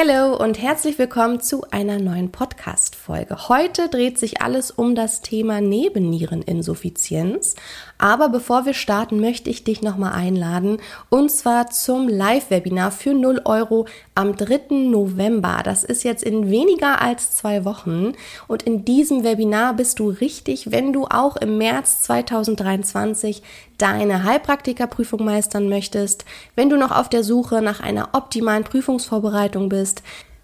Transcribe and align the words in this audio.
Hallo 0.00 0.36
und 0.36 0.62
herzlich 0.62 0.96
willkommen 0.96 1.40
zu 1.40 1.64
einer 1.72 1.98
neuen 1.98 2.30
Podcast-Folge. 2.30 3.48
Heute 3.48 3.88
dreht 3.88 4.16
sich 4.16 4.40
alles 4.40 4.70
um 4.70 4.94
das 4.94 5.22
Thema 5.22 5.60
Nebenniereninsuffizienz. 5.60 7.56
Aber 7.98 8.28
bevor 8.28 8.64
wir 8.64 8.74
starten, 8.74 9.18
möchte 9.18 9.50
ich 9.50 9.64
dich 9.64 9.82
nochmal 9.82 10.12
einladen 10.12 10.78
und 11.08 11.32
zwar 11.32 11.70
zum 11.70 12.06
Live-Webinar 12.06 12.92
für 12.92 13.12
0 13.12 13.40
Euro 13.44 13.86
am 14.14 14.36
3. 14.36 14.66
November. 14.70 15.62
Das 15.64 15.82
ist 15.82 16.04
jetzt 16.04 16.22
in 16.22 16.48
weniger 16.48 17.02
als 17.02 17.34
zwei 17.34 17.64
Wochen. 17.64 18.12
Und 18.46 18.62
in 18.62 18.84
diesem 18.84 19.24
Webinar 19.24 19.74
bist 19.74 19.98
du 19.98 20.10
richtig, 20.10 20.70
wenn 20.70 20.92
du 20.92 21.06
auch 21.06 21.36
im 21.36 21.58
März 21.58 22.02
2023 22.02 23.42
deine 23.78 24.24
Heilpraktikerprüfung 24.24 25.24
meistern 25.24 25.68
möchtest, 25.68 26.24
wenn 26.56 26.68
du 26.68 26.76
noch 26.76 26.90
auf 26.90 27.08
der 27.08 27.22
Suche 27.22 27.62
nach 27.62 27.80
einer 27.80 28.10
optimalen 28.12 28.64
Prüfungsvorbereitung 28.64 29.68
bist, 29.68 29.87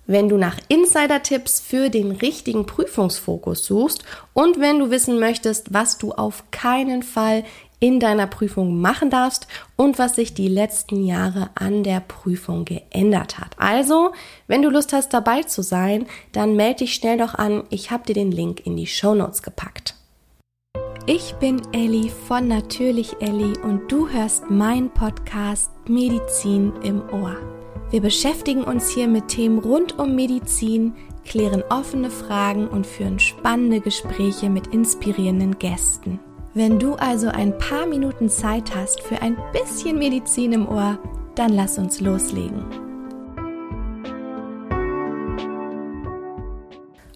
wenn 0.06 0.28
du 0.28 0.36
nach 0.36 0.58
Insider-Tipps 0.68 1.60
für 1.60 1.88
den 1.88 2.12
richtigen 2.12 2.66
Prüfungsfokus 2.66 3.64
suchst 3.64 4.04
und 4.32 4.60
wenn 4.60 4.78
du 4.78 4.90
wissen 4.90 5.18
möchtest, 5.18 5.72
was 5.72 5.98
du 5.98 6.12
auf 6.12 6.44
keinen 6.50 7.02
Fall 7.02 7.44
in 7.80 8.00
deiner 8.00 8.26
Prüfung 8.26 8.80
machen 8.80 9.10
darfst 9.10 9.46
und 9.76 9.98
was 9.98 10.16
sich 10.16 10.32
die 10.32 10.48
letzten 10.48 11.04
Jahre 11.04 11.50
an 11.54 11.82
der 11.82 12.00
Prüfung 12.00 12.64
geändert 12.64 13.38
hat. 13.38 13.56
Also, 13.58 14.12
wenn 14.46 14.62
du 14.62 14.70
Lust 14.70 14.92
hast 14.92 15.12
dabei 15.12 15.42
zu 15.42 15.62
sein, 15.62 16.06
dann 16.32 16.56
melde 16.56 16.78
dich 16.78 16.94
schnell 16.94 17.18
doch 17.18 17.34
an. 17.34 17.64
Ich 17.68 17.90
habe 17.90 18.04
dir 18.04 18.14
den 18.14 18.32
Link 18.32 18.64
in 18.64 18.76
die 18.76 18.86
Show 18.86 19.14
Notes 19.14 19.42
gepackt. 19.42 19.96
Ich 21.06 21.34
bin 21.34 21.60
Elli 21.72 22.10
von 22.26 22.48
Natürlich 22.48 23.20
Elli 23.20 23.52
und 23.62 23.92
du 23.92 24.08
hörst 24.08 24.48
meinen 24.48 24.88
Podcast 24.88 25.70
Medizin 25.86 26.72
im 26.82 27.02
Ohr. 27.10 27.53
Wir 27.94 28.00
beschäftigen 28.00 28.64
uns 28.64 28.90
hier 28.90 29.06
mit 29.06 29.28
Themen 29.28 29.60
rund 29.60 30.00
um 30.00 30.16
Medizin, 30.16 30.94
klären 31.24 31.62
offene 31.70 32.10
Fragen 32.10 32.66
und 32.66 32.88
führen 32.88 33.20
spannende 33.20 33.78
Gespräche 33.78 34.50
mit 34.50 34.66
inspirierenden 34.66 35.60
Gästen. 35.60 36.18
Wenn 36.54 36.80
du 36.80 36.94
also 36.94 37.28
ein 37.28 37.56
paar 37.56 37.86
Minuten 37.86 38.28
Zeit 38.28 38.74
hast 38.74 39.00
für 39.00 39.22
ein 39.22 39.36
bisschen 39.52 39.96
Medizin 39.96 40.50
im 40.50 40.66
Ohr, 40.66 40.98
dann 41.36 41.52
lass 41.52 41.78
uns 41.78 42.00
loslegen. 42.00 42.64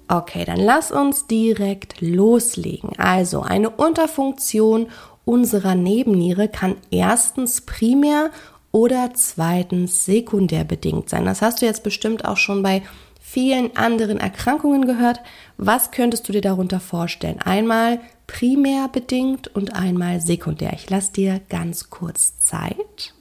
Okay, 0.07 0.45
dann 0.45 0.61
lass 0.61 0.93
uns 0.93 1.27
direkt 1.27 2.01
loslegen. 2.01 2.91
Also 2.99 3.41
eine 3.41 3.71
Unterfunktion 3.71 4.87
unserer 5.25 5.75
Nebenniere 5.75 6.47
kann 6.47 6.77
erstens 6.93 7.63
primär 7.63 8.31
oder 8.79 9.11
zweitens 9.13 10.05
sekundär 10.05 10.63
bedingt 10.63 11.09
sein. 11.09 11.25
Das 11.25 11.43
hast 11.43 11.61
du 11.61 11.67
jetzt 11.67 11.83
bestimmt 11.83 12.25
auch 12.25 12.37
schon 12.37 12.63
bei 12.63 12.83
vielen 13.21 13.77
anderen 13.77 14.19
Erkrankungen 14.19 14.87
gehört. 14.87 15.19
Was 15.57 15.91
könntest 15.91 16.29
du 16.29 16.33
dir 16.33 16.43
darunter 16.43 16.79
vorstellen? 16.79 17.41
Einmal 17.41 17.99
primär 18.29 18.87
bedingt 18.87 19.49
und 19.49 19.75
einmal 19.75 20.21
sekundär. 20.21 20.75
Ich 20.75 20.89
lasse 20.91 21.13
dir 21.13 21.41
ganz 21.49 21.91
kurz 21.91 22.39
Zeit. 22.39 23.15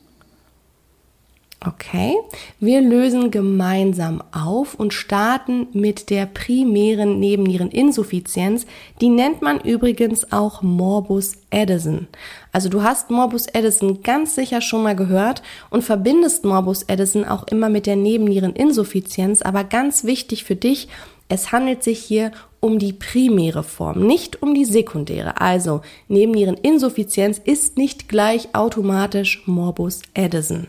Okay, 1.65 2.15
wir 2.59 2.81
lösen 2.81 3.31
gemeinsam 3.31 4.21
auf 4.31 4.75
und 4.75 4.93
starten 4.93 5.67
mit 5.73 6.11
der 6.11 6.27
primären 6.27 7.19
Nebenniereninsuffizienz. 7.19 8.67
Die 9.01 9.09
nennt 9.09 9.41
man 9.41 9.59
übrigens 9.61 10.31
auch 10.31 10.61
Morbus 10.61 11.33
Addison. 11.51 12.07
Also 12.51 12.69
du 12.69 12.83
hast 12.83 13.09
Morbus 13.09 13.47
Addison 13.55 14.03
ganz 14.03 14.35
sicher 14.35 14.61
schon 14.61 14.83
mal 14.83 14.95
gehört 14.95 15.41
und 15.71 15.83
verbindest 15.83 16.45
Morbus 16.45 16.87
Addison 16.89 17.25
auch 17.25 17.47
immer 17.47 17.69
mit 17.69 17.87
der 17.87 17.95
Nebenniereninsuffizienz. 17.95 19.41
Aber 19.41 19.63
ganz 19.63 20.03
wichtig 20.03 20.43
für 20.43 20.55
dich, 20.55 20.87
es 21.27 21.51
handelt 21.51 21.83
sich 21.83 21.99
hier 21.99 22.31
um 22.59 22.77
die 22.77 22.93
primäre 22.93 23.63
Form, 23.63 24.05
nicht 24.05 24.43
um 24.43 24.53
die 24.53 24.65
sekundäre. 24.65 25.41
Also 25.41 25.81
Nebenniereninsuffizienz 26.07 27.41
ist 27.43 27.77
nicht 27.77 28.07
gleich 28.07 28.49
automatisch 28.53 29.41
Morbus 29.47 30.01
Addison. 30.15 30.67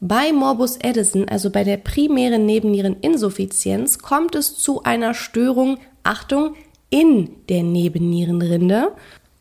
Bei 0.00 0.32
Morbus 0.32 0.78
Addison, 0.82 1.28
also 1.28 1.50
bei 1.50 1.64
der 1.64 1.76
primären 1.76 2.46
Nebenniereninsuffizienz, 2.46 3.98
kommt 3.98 4.36
es 4.36 4.56
zu 4.56 4.84
einer 4.84 5.12
Störung, 5.12 5.78
Achtung, 6.04 6.54
in 6.90 7.30
der 7.48 7.64
Nebennierenrinde 7.64 8.92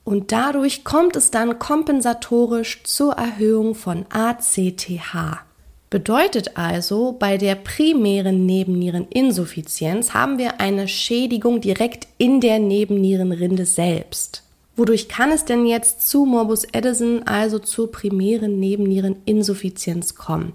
und 0.03 0.31
dadurch 0.31 0.83
kommt 0.83 1.15
es 1.15 1.31
dann 1.31 1.59
kompensatorisch 1.59 2.83
zur 2.83 3.13
Erhöhung 3.13 3.75
von 3.75 4.05
ACTH. 4.09 5.43
Bedeutet 5.89 6.57
also, 6.57 7.13
bei 7.13 7.37
der 7.37 7.55
primären 7.55 8.45
Nebenniereninsuffizienz 8.45 10.13
haben 10.13 10.37
wir 10.37 10.59
eine 10.59 10.87
Schädigung 10.87 11.61
direkt 11.61 12.07
in 12.17 12.41
der 12.41 12.59
Nebennierenrinde 12.59 13.65
selbst. 13.65 14.43
Wodurch 14.77 15.09
kann 15.09 15.31
es 15.31 15.43
denn 15.43 15.65
jetzt 15.65 16.07
zu 16.07 16.25
Morbus 16.25 16.67
Addison, 16.71 17.23
also 17.23 17.57
zur 17.57 17.91
primären 17.91 18.59
Nebenniereninsuffizienz 18.59 20.13
kommen? 20.13 20.53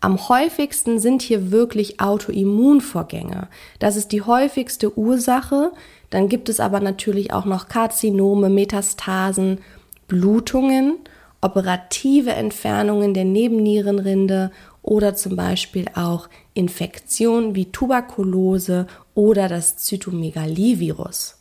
Am 0.00 0.28
häufigsten 0.28 0.98
sind 0.98 1.20
hier 1.20 1.50
wirklich 1.50 2.00
Autoimmunvorgänge. 2.00 3.48
Das 3.78 3.96
ist 3.96 4.12
die 4.12 4.22
häufigste 4.22 4.96
Ursache. 4.96 5.72
Dann 6.08 6.30
gibt 6.30 6.48
es 6.48 6.60
aber 6.60 6.80
natürlich 6.80 7.32
auch 7.34 7.44
noch 7.44 7.68
Karzinome, 7.68 8.48
Metastasen, 8.48 9.58
Blutungen, 10.06 10.96
operative 11.42 12.30
Entfernungen 12.30 13.12
der 13.12 13.24
Nebennierenrinde 13.24 14.50
oder 14.82 15.14
zum 15.14 15.36
Beispiel 15.36 15.86
auch 15.94 16.30
Infektionen 16.54 17.54
wie 17.54 17.66
Tuberkulose 17.66 18.86
oder 19.14 19.48
das 19.48 19.76
Zytomegalie-Virus. 19.76 21.37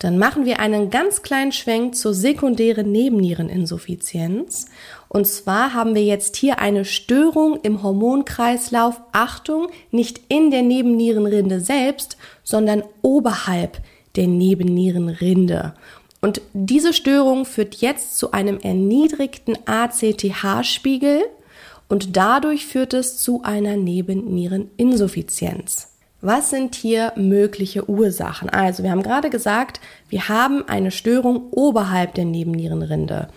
Dann 0.00 0.18
machen 0.18 0.44
wir 0.46 0.60
einen 0.60 0.90
ganz 0.90 1.22
kleinen 1.22 1.52
Schwenk 1.52 1.94
zur 1.94 2.14
sekundären 2.14 2.90
Nebenniereninsuffizienz. 2.90 4.66
Und 5.08 5.26
zwar 5.26 5.74
haben 5.74 5.94
wir 5.94 6.02
jetzt 6.02 6.36
hier 6.36 6.58
eine 6.58 6.86
Störung 6.86 7.60
im 7.62 7.82
Hormonkreislauf. 7.82 8.98
Achtung, 9.12 9.68
nicht 9.90 10.22
in 10.28 10.50
der 10.50 10.62
Nebennierenrinde 10.62 11.60
selbst, 11.60 12.16
sondern 12.42 12.82
oberhalb 13.02 13.82
der 14.16 14.26
Nebennierenrinde. 14.26 15.74
Und 16.22 16.40
diese 16.54 16.94
Störung 16.94 17.44
führt 17.44 17.74
jetzt 17.76 18.16
zu 18.16 18.32
einem 18.32 18.58
erniedrigten 18.58 19.58
ACTH-Spiegel 19.66 21.24
und 21.88 22.16
dadurch 22.16 22.64
führt 22.64 22.94
es 22.94 23.18
zu 23.18 23.42
einer 23.42 23.76
Nebenniereninsuffizienz. 23.76 25.89
Was 26.22 26.50
sind 26.50 26.74
hier 26.74 27.12
mögliche 27.16 27.88
Ursachen? 27.88 28.50
Also, 28.50 28.82
wir 28.82 28.90
haben 28.90 29.02
gerade 29.02 29.30
gesagt, 29.30 29.80
wir 30.08 30.28
haben 30.28 30.68
eine 30.68 30.90
Störung 30.90 31.48
oberhalb 31.50 32.14
der 32.14 32.26
Nebennierenrinde. 32.26 33.28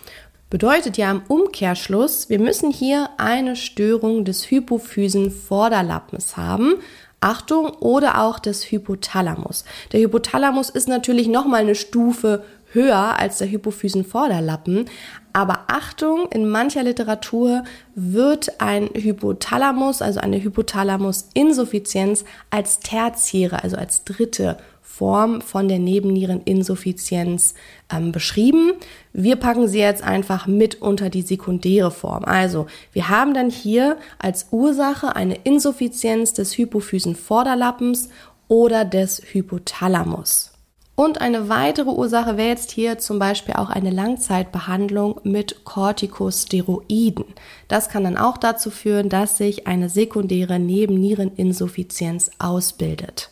Bedeutet 0.50 0.98
ja 0.98 1.10
im 1.10 1.22
Umkehrschluss, 1.28 2.30
wir 2.30 2.40
müssen 2.40 2.72
hier 2.72 3.10
eine 3.18 3.56
Störung 3.56 4.26
des 4.26 4.52
Hypophysen-Vorderlappens 4.52 6.36
haben. 6.36 6.76
Achtung, 7.22 7.70
oder 7.80 8.22
auch 8.22 8.38
des 8.38 8.70
Hypothalamus. 8.70 9.64
Der 9.94 10.02
Hypothalamus 10.02 10.70
ist 10.70 10.90
natürlich 10.90 11.30
nochmal 11.30 11.62
eine 11.62 11.76
Stufe 11.76 12.44
höher 12.74 13.18
als 13.18 13.38
der 13.38 13.50
Hypophysenvorderlappen. 13.50 14.86
Aber 15.32 15.66
Achtung, 15.68 16.28
in 16.32 16.48
mancher 16.48 16.84
Literatur 16.84 17.64
wird 17.96 18.62
ein 18.62 18.90
Hypothalamus, 18.94 20.02
also 20.02 20.20
eine 20.20 20.44
Hypothalamus-Insuffizienz 20.44 22.26
als 22.50 22.80
tertiäre, 22.80 23.64
also 23.64 23.78
als 23.78 24.04
dritte 24.04 24.58
Form 24.94 25.42
von 25.42 25.68
der 25.68 25.80
Nebenniereninsuffizienz 25.80 27.56
ähm, 27.92 28.12
beschrieben. 28.12 28.74
Wir 29.12 29.38
packen 29.38 29.68
sie 29.68 29.80
jetzt 29.80 30.04
einfach 30.04 30.46
mit 30.46 30.84
unter 30.84 31.10
die 31.10 31.24
sekundäre 31.24 31.90
Form. 31.90 32.26
Also 32.26 32.68
wir 32.92 33.10
haben 33.10 33.34
dann 33.34 33.50
hier 33.50 33.98
als 34.20 34.50
Ursache 34.52 35.16
eine 35.16 35.34
Insuffizienz 35.46 36.34
des 36.34 36.56
Hypophysenvorderlappens 36.60 38.10
oder 38.48 38.86
des 38.86 39.20
Hypothalamus. 39.32 40.53
Und 40.96 41.22
eine 41.22 41.50
weitere 41.50 41.90
Ursache 41.90 42.38
wäre 42.38 42.50
jetzt 42.50 42.70
hier 42.72 43.00
zum 43.00 43.18
Beispiel 43.18 43.56
auch 43.56 43.70
eine 43.72 43.90
Langzeitbehandlung 43.90 45.20
mit 45.24 45.66
Corticosteroiden. 45.66 47.26
Das 47.68 47.90
kann 47.90 48.04
dann 48.04 48.18
auch 48.18 48.38
dazu 48.38 48.70
führen, 48.70 49.10
dass 49.10 49.38
sich 49.38 49.66
eine 49.66 49.90
sekundäre 49.90 50.60
Nebenniereninsuffizienz 50.60 52.30
ausbildet. 52.38 53.32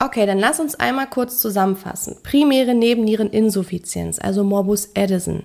Okay, 0.00 0.26
dann 0.26 0.40
lass 0.40 0.58
uns 0.58 0.74
einmal 0.74 1.08
kurz 1.08 1.38
zusammenfassen. 1.38 2.16
Primäre 2.24 2.74
Nebenniereninsuffizienz, 2.74 4.18
also 4.18 4.42
Morbus 4.42 4.90
Addison. 4.96 5.44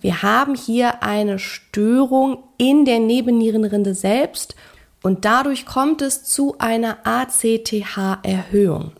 Wir 0.00 0.22
haben 0.22 0.54
hier 0.54 1.02
eine 1.02 1.38
Störung 1.38 2.42
in 2.56 2.86
der 2.86 3.00
Nebennierenrinde 3.00 3.94
selbst 3.94 4.54
und 5.02 5.26
dadurch 5.26 5.66
kommt 5.66 6.00
es 6.00 6.24
zu 6.24 6.56
einer 6.58 6.98
ACTH-Erhöhung. 7.04 8.92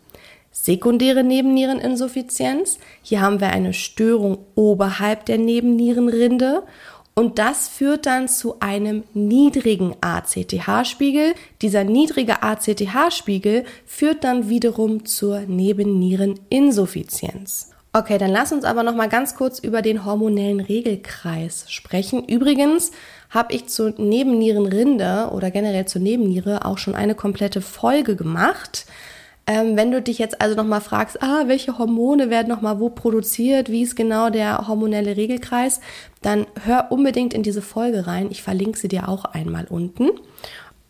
Sekundäre 0.51 1.23
Nebenniereninsuffizienz. 1.23 2.79
Hier 3.01 3.21
haben 3.21 3.39
wir 3.39 3.49
eine 3.49 3.73
Störung 3.73 4.39
oberhalb 4.55 5.25
der 5.25 5.37
Nebennierenrinde. 5.37 6.63
Und 7.13 7.37
das 7.39 7.67
führt 7.67 8.05
dann 8.05 8.29
zu 8.29 8.61
einem 8.61 9.03
niedrigen 9.13 9.95
ACTH-Spiegel. 10.01 11.33
Dieser 11.61 11.83
niedrige 11.83 12.41
ACTH-Spiegel 12.41 13.65
führt 13.85 14.23
dann 14.23 14.47
wiederum 14.49 15.05
zur 15.05 15.41
Nebenniereninsuffizienz. 15.41 17.71
Okay, 17.93 18.17
dann 18.17 18.31
lass 18.31 18.53
uns 18.53 18.63
aber 18.63 18.83
noch 18.83 18.95
mal 18.95 19.09
ganz 19.09 19.35
kurz 19.35 19.59
über 19.59 19.81
den 19.81 20.05
hormonellen 20.05 20.61
Regelkreis 20.61 21.69
sprechen. 21.69 22.23
Übrigens 22.23 22.91
habe 23.29 23.53
ich 23.53 23.67
zur 23.67 23.93
Nebennierenrinde 23.97 25.31
oder 25.33 25.51
generell 25.51 25.85
zur 25.85 26.01
Nebenniere 26.01 26.63
auch 26.63 26.77
schon 26.77 26.95
eine 26.95 27.15
komplette 27.15 27.59
Folge 27.59 28.15
gemacht. 28.15 28.85
Ähm, 29.51 29.75
wenn 29.75 29.91
du 29.91 30.01
dich 30.01 30.17
jetzt 30.17 30.39
also 30.39 30.55
noch 30.55 30.63
mal 30.63 30.79
fragst, 30.79 31.21
ah, 31.21 31.43
welche 31.47 31.77
Hormone 31.77 32.29
werden 32.29 32.47
noch 32.47 32.61
mal 32.61 32.79
wo 32.79 32.87
produziert, 32.87 33.69
wie 33.69 33.81
ist 33.81 33.97
genau 33.97 34.29
der 34.29 34.65
hormonelle 34.69 35.17
Regelkreis, 35.17 35.81
dann 36.21 36.47
hör 36.63 36.89
unbedingt 36.89 37.33
in 37.33 37.43
diese 37.43 37.61
Folge 37.61 38.07
rein. 38.07 38.29
Ich 38.31 38.43
verlinke 38.43 38.79
sie 38.79 38.87
dir 38.87 39.09
auch 39.09 39.25
einmal 39.25 39.65
unten. 39.65 40.11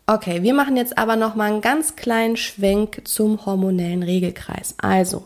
Okay, 0.06 0.44
wir 0.44 0.54
machen 0.54 0.76
jetzt 0.76 0.96
aber 0.96 1.16
noch 1.16 1.34
mal 1.34 1.50
einen 1.50 1.60
ganz 1.60 1.96
kleinen 1.96 2.36
Schwenk 2.36 3.02
zum 3.02 3.44
hormonellen 3.46 4.04
Regelkreis. 4.04 4.76
Also 4.78 5.24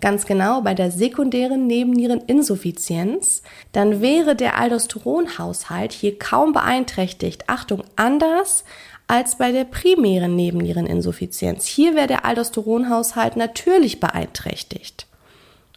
Ganz 0.00 0.26
genau 0.26 0.62
bei 0.62 0.74
der 0.74 0.90
sekundären 0.90 1.66
Nebenniereninsuffizienz, 1.66 3.42
dann 3.72 4.00
wäre 4.00 4.34
der 4.34 4.58
Aldosteronhaushalt 4.58 5.92
hier 5.92 6.18
kaum 6.18 6.52
beeinträchtigt. 6.52 7.48
Achtung, 7.48 7.84
anders 7.96 8.64
als 9.06 9.36
bei 9.36 9.52
der 9.52 9.64
primären 9.64 10.36
Nebenniereninsuffizienz. 10.36 11.66
Hier 11.66 11.96
wäre 11.96 12.06
der 12.06 12.24
Aldosteronhaushalt 12.24 13.36
natürlich 13.36 13.98
beeinträchtigt. 13.98 15.06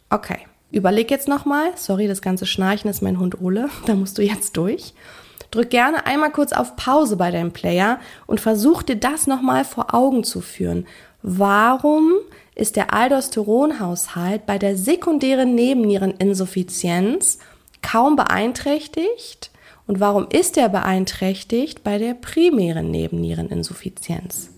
Okay, 0.08 0.38
überleg 0.74 1.10
jetzt 1.10 1.28
nochmal. 1.28 1.72
Sorry, 1.76 2.06
das 2.06 2.20
ganze 2.20 2.46
Schnarchen 2.46 2.90
ist 2.90 3.02
mein 3.02 3.18
Hund 3.18 3.40
Ole. 3.40 3.68
Da 3.86 3.94
musst 3.94 4.18
du 4.18 4.22
jetzt 4.22 4.56
durch. 4.56 4.92
Drück 5.50 5.70
gerne 5.70 6.06
einmal 6.06 6.32
kurz 6.32 6.52
auf 6.52 6.74
Pause 6.76 7.16
bei 7.16 7.30
deinem 7.30 7.52
Player 7.52 8.00
und 8.26 8.40
versuch 8.40 8.82
dir 8.82 8.96
das 8.96 9.26
nochmal 9.26 9.64
vor 9.64 9.94
Augen 9.94 10.24
zu 10.24 10.40
führen. 10.40 10.86
Warum 11.22 12.12
ist 12.54 12.76
der 12.76 12.92
Aldosteronhaushalt 12.92 14.46
bei 14.46 14.58
der 14.58 14.76
sekundären 14.76 15.54
Nebenniereninsuffizienz 15.54 17.38
kaum 17.82 18.16
beeinträchtigt 18.16 19.50
und 19.86 20.00
warum 20.00 20.28
ist 20.30 20.56
er 20.56 20.68
beeinträchtigt 20.68 21.84
bei 21.84 21.98
der 21.98 22.14
primären 22.14 22.90
Nebenniereninsuffizienz? 22.90 24.53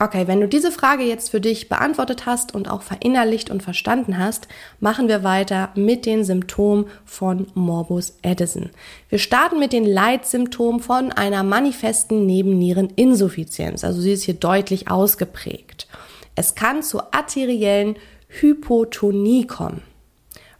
Okay, 0.00 0.26
wenn 0.26 0.40
du 0.40 0.48
diese 0.48 0.72
Frage 0.72 1.04
jetzt 1.04 1.30
für 1.30 1.40
dich 1.40 1.68
beantwortet 1.68 2.26
hast 2.26 2.52
und 2.52 2.68
auch 2.68 2.82
verinnerlicht 2.82 3.48
und 3.48 3.62
verstanden 3.62 4.18
hast, 4.18 4.48
machen 4.80 5.06
wir 5.06 5.22
weiter 5.22 5.70
mit 5.76 6.04
den 6.04 6.24
Symptomen 6.24 6.86
von 7.04 7.46
Morbus 7.54 8.14
Addison. 8.24 8.70
Wir 9.08 9.20
starten 9.20 9.60
mit 9.60 9.72
den 9.72 9.86
Leitsymptomen 9.86 10.80
von 10.80 11.12
einer 11.12 11.44
manifesten 11.44 12.26
Nebenniereninsuffizienz. 12.26 13.84
Also 13.84 14.00
sie 14.00 14.12
ist 14.12 14.24
hier 14.24 14.34
deutlich 14.34 14.90
ausgeprägt. 14.90 15.86
Es 16.34 16.56
kann 16.56 16.82
zur 16.82 17.14
arteriellen 17.14 17.94
Hypotonie 18.26 19.46
kommen. 19.46 19.82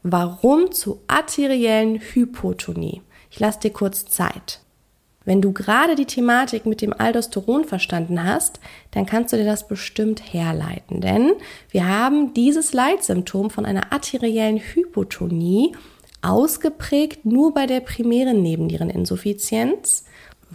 Warum 0.05 0.71
zu 0.71 1.01
arteriellen 1.09 1.99
Hypotonie? 1.99 3.03
Ich 3.33 3.41
lasse 3.41 3.59
dir 3.59 3.73
kurz 3.73 4.05
Zeit. 4.05 4.61
Wenn 5.25 5.41
du 5.41 5.53
gerade 5.53 5.95
die 5.95 6.05
Thematik 6.05 6.67
mit 6.67 6.83
dem 6.83 6.93
Aldosteron 6.93 7.65
verstanden 7.65 8.25
hast, 8.25 8.61
dann 8.91 9.07
kannst 9.07 9.33
du 9.33 9.37
dir 9.37 9.45
das 9.45 9.67
bestimmt 9.67 10.33
herleiten. 10.33 11.01
Denn 11.01 11.33
wir 11.71 11.89
haben 11.89 12.35
dieses 12.35 12.73
Leitsymptom 12.73 13.51
von 13.51 13.65
einer 13.65 13.93
arteriellen 13.93 14.59
Hypotonie 14.59 15.75
ausgeprägt 16.21 17.25
nur 17.25 17.53
bei 17.53 17.67
der 17.67 17.81
primären 17.81 18.43
Nebenniereninsuffizienz 18.43 20.05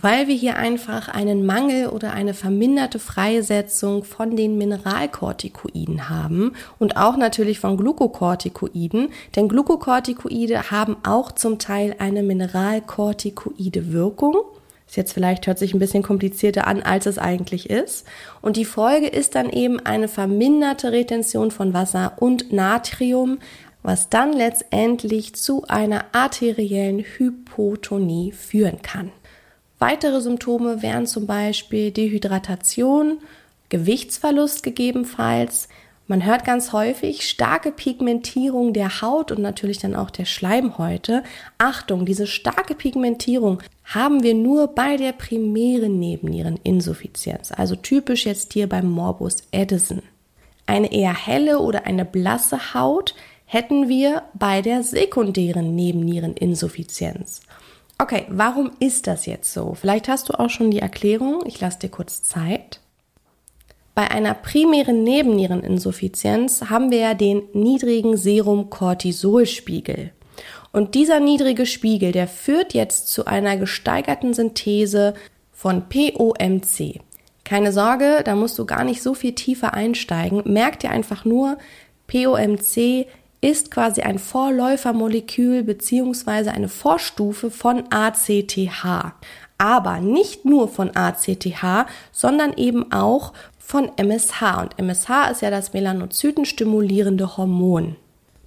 weil 0.01 0.27
wir 0.27 0.35
hier 0.35 0.57
einfach 0.57 1.09
einen 1.09 1.45
Mangel 1.45 1.87
oder 1.87 2.13
eine 2.13 2.33
verminderte 2.33 2.99
Freisetzung 2.99 4.03
von 4.03 4.35
den 4.35 4.57
Mineralkortikoiden 4.57 6.09
haben 6.09 6.53
und 6.77 6.97
auch 6.97 7.17
natürlich 7.17 7.59
von 7.59 7.77
Glukokortikoiden, 7.77 9.09
denn 9.35 9.49
Glukokortikoide 9.49 10.71
haben 10.71 10.97
auch 11.03 11.31
zum 11.31 11.59
Teil 11.59 11.95
eine 11.99 12.23
Mineralkortikoide 12.23 13.91
Wirkung. 13.91 14.35
Ist 14.87 14.97
jetzt 14.97 15.13
vielleicht 15.13 15.45
hört 15.45 15.59
sich 15.59 15.73
ein 15.75 15.79
bisschen 15.79 16.01
komplizierter 16.01 16.65
an, 16.65 16.81
als 16.81 17.05
es 17.05 17.19
eigentlich 17.19 17.69
ist. 17.69 18.07
Und 18.41 18.57
die 18.57 18.65
Folge 18.65 19.05
ist 19.05 19.35
dann 19.35 19.49
eben 19.49 19.79
eine 19.79 20.07
verminderte 20.07 20.91
Retention 20.91 21.51
von 21.51 21.75
Wasser 21.75 22.13
und 22.17 22.51
Natrium, 22.51 23.37
was 23.83 24.09
dann 24.09 24.33
letztendlich 24.33 25.35
zu 25.35 25.63
einer 25.67 26.05
arteriellen 26.11 26.99
Hypotonie 26.99 28.31
führen 28.31 28.81
kann. 28.81 29.11
Weitere 29.79 30.19
Symptome 30.19 30.81
wären 30.81 31.07
zum 31.07 31.25
Beispiel 31.25 31.91
Dehydratation, 31.91 33.19
Gewichtsverlust 33.69 34.61
gegebenenfalls. 34.61 35.69
Man 36.05 36.25
hört 36.25 36.43
ganz 36.43 36.73
häufig 36.73 37.29
starke 37.29 37.71
Pigmentierung 37.71 38.73
der 38.73 39.01
Haut 39.01 39.31
und 39.31 39.41
natürlich 39.41 39.77
dann 39.77 39.95
auch 39.95 40.09
der 40.09 40.25
Schleimhäute. 40.25 41.23
Achtung, 41.59 42.05
diese 42.05 42.27
starke 42.27 42.75
Pigmentierung 42.75 43.59
haben 43.85 44.21
wir 44.21 44.33
nur 44.33 44.67
bei 44.67 44.97
der 44.97 45.13
primären 45.13 45.97
Nebenniereninsuffizienz, 45.97 47.53
also 47.53 47.75
typisch 47.75 48.25
jetzt 48.25 48.51
hier 48.53 48.67
beim 48.67 48.89
Morbus 48.89 49.43
Addison. 49.53 50.01
Eine 50.65 50.91
eher 50.91 51.15
helle 51.15 51.59
oder 51.59 51.85
eine 51.85 52.05
blasse 52.05 52.73
Haut 52.73 53.15
hätten 53.45 53.87
wir 53.87 54.23
bei 54.33 54.61
der 54.61 54.83
sekundären 54.83 55.73
Nebenniereninsuffizienz. 55.75 57.41
Okay, 58.01 58.25
warum 58.29 58.71
ist 58.79 59.07
das 59.07 59.25
jetzt 59.25 59.53
so? 59.53 59.73
Vielleicht 59.73 60.07
hast 60.07 60.29
du 60.29 60.39
auch 60.39 60.49
schon 60.49 60.71
die 60.71 60.79
Erklärung. 60.79 61.43
Ich 61.45 61.59
lasse 61.59 61.79
dir 61.79 61.89
kurz 61.89 62.23
Zeit. 62.23 62.79
Bei 63.93 64.09
einer 64.09 64.33
primären 64.33 65.03
Nebenniereninsuffizienz 65.03 66.69
haben 66.69 66.91
wir 66.91 66.99
ja 66.99 67.13
den 67.13 67.43
niedrigen 67.51 68.15
Serum-Cortisol-Spiegel. 68.15 70.11
Und 70.71 70.95
dieser 70.95 71.19
niedrige 71.19 71.65
Spiegel, 71.65 72.13
der 72.13 72.29
führt 72.29 72.73
jetzt 72.73 73.09
zu 73.09 73.25
einer 73.25 73.57
gesteigerten 73.57 74.33
Synthese 74.33 75.13
von 75.51 75.89
POMC. 75.89 77.01
Keine 77.43 77.73
Sorge, 77.73 78.21
da 78.23 78.35
musst 78.35 78.57
du 78.57 78.65
gar 78.65 78.85
nicht 78.85 79.01
so 79.01 79.13
viel 79.13 79.33
tiefer 79.33 79.73
einsteigen. 79.73 80.43
Merk 80.45 80.79
dir 80.79 80.91
einfach 80.91 81.25
nur, 81.25 81.57
POMC 82.07 83.07
ist 83.41 83.71
quasi 83.71 84.01
ein 84.01 84.19
Vorläufermolekül 84.19 85.63
beziehungsweise 85.63 86.51
eine 86.51 86.69
Vorstufe 86.69 87.51
von 87.51 87.83
ACTH. 87.89 89.13
Aber 89.57 89.99
nicht 89.99 90.45
nur 90.45 90.67
von 90.67 90.95
ACTH, 90.95 91.85
sondern 92.11 92.53
eben 92.53 92.91
auch 92.91 93.33
von 93.59 93.91
MSH. 93.97 94.41
Und 94.61 94.79
MSH 94.79 95.31
ist 95.31 95.41
ja 95.41 95.51
das 95.51 95.73
melanozytenstimulierende 95.73 97.37
Hormon. 97.37 97.95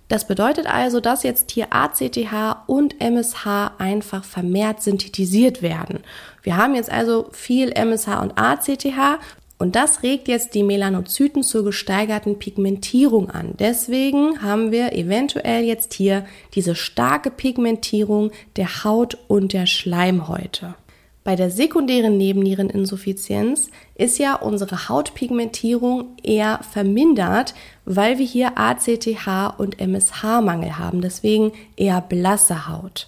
Das 0.08 0.26
bedeutet 0.26 0.66
also, 0.66 1.00
dass 1.00 1.22
jetzt 1.22 1.50
hier 1.52 1.68
ACTH 1.70 2.66
und 2.66 3.00
MSH 3.00 3.72
einfach 3.78 4.24
vermehrt 4.24 4.82
synthetisiert 4.82 5.62
werden. 5.62 6.00
Wir 6.42 6.58
haben 6.58 6.74
jetzt 6.74 6.90
also 6.90 7.28
viel 7.32 7.72
MSH 7.72 8.20
und 8.20 8.32
ACTH 8.36 9.18
und 9.62 9.76
das 9.76 10.02
regt 10.02 10.26
jetzt 10.26 10.56
die 10.56 10.64
Melanozyten 10.64 11.44
zur 11.44 11.62
gesteigerten 11.62 12.36
Pigmentierung 12.40 13.30
an. 13.30 13.54
Deswegen 13.60 14.42
haben 14.42 14.72
wir 14.72 14.92
eventuell 14.92 15.62
jetzt 15.62 15.94
hier 15.94 16.26
diese 16.56 16.74
starke 16.74 17.30
Pigmentierung 17.30 18.32
der 18.56 18.82
Haut 18.82 19.16
und 19.28 19.52
der 19.52 19.66
Schleimhäute. 19.66 20.74
Bei 21.22 21.36
der 21.36 21.52
sekundären 21.52 22.16
Nebenniereninsuffizienz 22.16 23.70
ist 23.94 24.18
ja 24.18 24.34
unsere 24.34 24.88
Hautpigmentierung 24.88 26.16
eher 26.24 26.58
vermindert, 26.68 27.54
weil 27.84 28.18
wir 28.18 28.26
hier 28.26 28.58
ACTH 28.58 29.60
und 29.60 29.80
MSH-Mangel 29.80 30.76
haben, 30.76 31.02
deswegen 31.02 31.52
eher 31.76 32.00
blasse 32.00 32.66
Haut. 32.66 33.06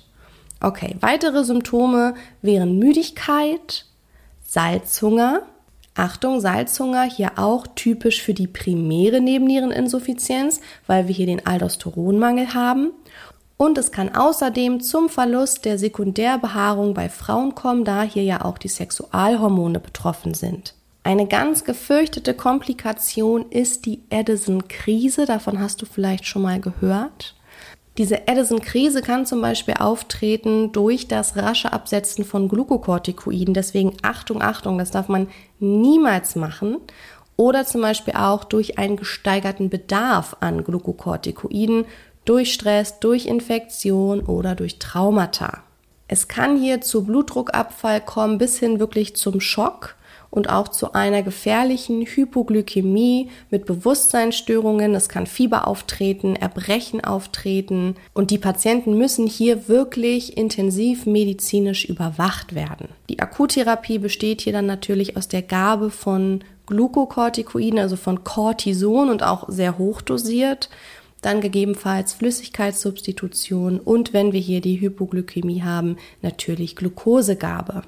Okay, 0.60 0.94
weitere 1.00 1.42
Symptome 1.42 2.14
wären 2.42 2.78
Müdigkeit, 2.78 3.86
Salzhunger. 4.46 5.42
Achtung, 5.94 6.40
Salzhunger 6.40 7.04
hier 7.04 7.32
auch 7.36 7.66
typisch 7.74 8.22
für 8.22 8.34
die 8.34 8.48
primäre 8.48 9.20
Nebenniereninsuffizienz, 9.20 10.60
weil 10.86 11.06
wir 11.06 11.14
hier 11.14 11.26
den 11.26 11.46
Aldosteronmangel 11.46 12.54
haben 12.54 12.90
und 13.56 13.78
es 13.78 13.92
kann 13.92 14.14
außerdem 14.14 14.80
zum 14.80 15.08
Verlust 15.08 15.64
der 15.64 15.78
Sekundärbehaarung 15.78 16.92
bei 16.92 17.08
Frauen 17.08 17.54
kommen, 17.54 17.84
da 17.84 18.02
hier 18.02 18.24
ja 18.24 18.44
auch 18.44 18.58
die 18.58 18.68
Sexualhormone 18.68 19.78
betroffen 19.78 20.34
sind. 20.34 20.74
Eine 21.04 21.26
ganz 21.26 21.64
gefürchtete 21.64 22.34
Komplikation 22.34 23.50
ist 23.50 23.86
die 23.86 24.02
Addison-Krise. 24.10 25.26
Davon 25.26 25.60
hast 25.60 25.82
du 25.82 25.86
vielleicht 25.86 26.26
schon 26.26 26.42
mal 26.42 26.60
gehört. 26.60 27.34
Diese 27.96 28.26
Addison-Krise 28.26 29.02
kann 29.02 29.24
zum 29.24 29.40
Beispiel 29.40 29.74
auftreten 29.78 30.72
durch 30.72 31.06
das 31.06 31.36
rasche 31.36 31.72
Absetzen 31.72 32.24
von 32.24 32.48
Glukokortikoiden. 32.48 33.54
Deswegen 33.54 33.96
Achtung, 34.02 34.42
Achtung, 34.42 34.78
das 34.78 34.90
darf 34.90 35.08
man 35.08 35.28
niemals 35.60 36.34
machen. 36.34 36.78
Oder 37.36 37.64
zum 37.64 37.82
Beispiel 37.82 38.14
auch 38.14 38.44
durch 38.44 38.78
einen 38.78 38.96
gesteigerten 38.96 39.70
Bedarf 39.70 40.36
an 40.40 40.64
Glukokortikoiden 40.64 41.84
durch 42.24 42.52
Stress, 42.52 43.00
durch 43.00 43.26
Infektion 43.26 44.20
oder 44.20 44.54
durch 44.54 44.78
Traumata. 44.78 45.62
Es 46.08 46.28
kann 46.28 46.56
hier 46.56 46.80
zu 46.80 47.04
Blutdruckabfall 47.04 48.00
kommen 48.00 48.38
bis 48.38 48.58
hin 48.58 48.78
wirklich 48.78 49.16
zum 49.16 49.40
Schock 49.40 49.96
und 50.34 50.50
auch 50.50 50.66
zu 50.66 50.94
einer 50.94 51.22
gefährlichen 51.22 52.02
Hypoglykämie 52.02 53.28
mit 53.50 53.66
Bewusstseinsstörungen. 53.66 54.96
Es 54.96 55.08
kann 55.08 55.28
Fieber 55.28 55.68
auftreten, 55.68 56.34
Erbrechen 56.34 57.04
auftreten 57.04 57.94
und 58.14 58.32
die 58.32 58.38
Patienten 58.38 58.98
müssen 58.98 59.28
hier 59.28 59.68
wirklich 59.68 60.36
intensiv 60.36 61.06
medizinisch 61.06 61.84
überwacht 61.84 62.56
werden. 62.56 62.88
Die 63.08 63.20
Akuttherapie 63.20 63.98
besteht 63.98 64.40
hier 64.40 64.52
dann 64.52 64.66
natürlich 64.66 65.16
aus 65.16 65.28
der 65.28 65.42
Gabe 65.42 65.90
von 65.90 66.42
Glukokortikoiden, 66.66 67.78
also 67.78 67.94
von 67.94 68.24
Cortison 68.24 69.10
und 69.10 69.22
auch 69.22 69.48
sehr 69.48 69.78
hoch 69.78 70.02
dosiert 70.02 70.68
dann 71.22 71.40
gegebenenfalls 71.40 72.12
Flüssigkeitssubstitution 72.12 73.80
und 73.80 74.12
wenn 74.12 74.34
wir 74.34 74.40
hier 74.40 74.60
die 74.60 74.78
Hypoglykämie 74.78 75.62
haben, 75.62 75.96
natürlich 76.20 76.76
Glukosegabe. 76.76 77.82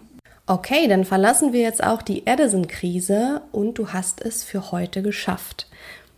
Okay, 0.49 0.87
dann 0.87 1.05
verlassen 1.05 1.53
wir 1.53 1.61
jetzt 1.61 1.83
auch 1.83 2.03
die 2.03 2.25
Addison-Krise 2.25 3.43
und 3.50 3.79
du 3.79 3.88
hast 3.88 4.21
es 4.21 4.45
für 4.45 4.71
heute 4.71 5.03
geschafft. 5.03 5.67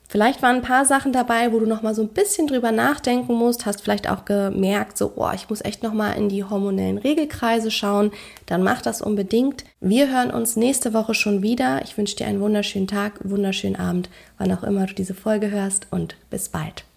Vielleicht 0.06 0.42
waren 0.42 0.56
ein 0.56 0.62
paar 0.62 0.84
Sachen 0.84 1.12
dabei, 1.12 1.52
wo 1.52 1.58
du 1.58 1.66
noch 1.66 1.80
mal 1.80 1.94
so 1.94 2.02
ein 2.02 2.08
bisschen 2.08 2.46
drüber 2.46 2.70
nachdenken 2.70 3.34
musst, 3.34 3.64
hast 3.64 3.82
vielleicht 3.82 4.08
auch 4.08 4.26
gemerkt, 4.26 4.98
so, 4.98 5.12
oh, 5.16 5.30
ich 5.34 5.48
muss 5.48 5.64
echt 5.64 5.82
noch 5.82 5.94
mal 5.94 6.12
in 6.12 6.28
die 6.28 6.44
hormonellen 6.44 6.98
Regelkreise 6.98 7.70
schauen. 7.70 8.10
Dann 8.44 8.62
mach 8.62 8.82
das 8.82 9.00
unbedingt. 9.00 9.64
Wir 9.80 10.10
hören 10.10 10.30
uns 10.30 10.56
nächste 10.56 10.92
Woche 10.92 11.14
schon 11.14 11.42
wieder. 11.42 11.82
Ich 11.84 11.96
wünsche 11.96 12.16
dir 12.16 12.26
einen 12.26 12.40
wunderschönen 12.40 12.86
Tag, 12.86 13.20
wunderschönen 13.22 13.76
Abend, 13.76 14.10
wann 14.36 14.52
auch 14.52 14.62
immer 14.62 14.86
du 14.86 14.94
diese 14.94 15.14
Folge 15.14 15.50
hörst 15.50 15.86
und 15.90 16.16
bis 16.30 16.48
bald. 16.48 16.87